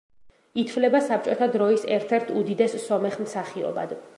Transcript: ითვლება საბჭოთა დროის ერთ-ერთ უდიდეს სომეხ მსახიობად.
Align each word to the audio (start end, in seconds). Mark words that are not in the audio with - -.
ითვლება 0.61 1.01
საბჭოთა 1.09 1.49
დროის 1.57 1.85
ერთ-ერთ 1.99 2.33
უდიდეს 2.41 2.77
სომეხ 2.87 3.21
მსახიობად. 3.27 3.99